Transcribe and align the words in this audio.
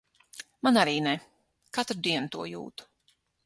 Man 0.67 0.79
arī 0.83 0.95
ne. 1.09 1.13
Katru 1.79 2.01
dienu 2.11 2.33
to 2.37 2.51
jūtu. 2.57 2.93